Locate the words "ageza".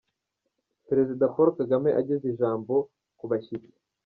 1.99-2.25